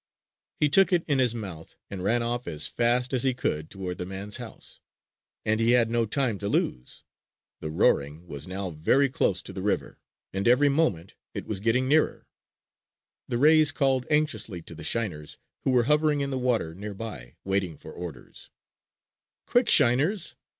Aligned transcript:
He 0.55 0.67
took 0.67 0.91
it 0.91 1.03
in 1.07 1.19
his 1.19 1.35
mouth 1.35 1.75
and 1.91 2.03
ran 2.03 2.23
off 2.23 2.47
as 2.47 2.65
fast 2.65 3.13
as 3.13 3.21
he 3.21 3.35
could 3.35 3.69
toward 3.69 3.99
the 3.99 4.05
man's 4.07 4.37
house. 4.37 4.79
And 5.45 5.59
he 5.59 5.73
had 5.77 5.91
no 5.91 6.07
time 6.07 6.39
to 6.39 6.49
lose. 6.49 7.03
The 7.59 7.69
roaring 7.69 8.25
was 8.25 8.47
now 8.47 8.71
very 8.71 9.09
close 9.09 9.43
to 9.43 9.53
the 9.53 9.61
river 9.61 9.99
and 10.33 10.47
every 10.47 10.69
moment 10.69 11.13
it 11.35 11.45
was 11.45 11.59
getting 11.59 11.87
nearer. 11.87 12.25
The 13.27 13.37
rays 13.37 13.71
called 13.71 14.07
anxiously 14.09 14.63
to 14.63 14.73
the 14.73 14.83
shiners, 14.83 15.37
who 15.65 15.69
were 15.69 15.83
hovering 15.83 16.21
in 16.21 16.31
the 16.31 16.39
water 16.39 16.73
nearby 16.73 17.35
waiting 17.43 17.77
for 17.77 17.93
orders: 17.93 18.49
"Quick, 19.45 19.69
shiners! 19.69 20.35